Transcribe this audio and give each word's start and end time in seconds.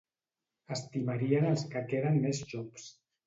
Estimarien 0.75 1.45
els 1.51 1.65
que 1.75 1.85
queden 1.93 2.19
més 2.25 2.43
xops. 2.55 2.89